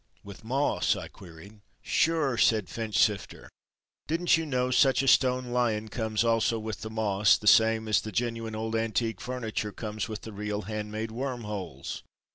[0.23, 1.59] "With moss?" I queried.
[1.83, 3.49] "Sure!" said Finchsifter.
[4.07, 8.01] "Didn't you know such a stone Lion comes also with the moss, the same as
[8.01, 12.01] the genuine old antique furniture comes with the real hand made worm holes!"